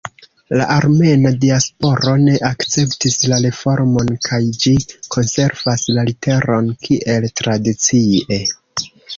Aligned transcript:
La 0.59 0.65
armena 0.75 1.31
diasporo 1.43 2.13
ne 2.21 2.33
akceptis 2.49 3.19
la 3.33 3.39
reformon 3.47 4.09
kaj 4.29 4.41
ĝi 4.65 4.73
konservas 5.17 5.87
la 5.99 6.09
literon 6.11 6.75
kiel 6.89 7.33
tradicie. 7.43 8.43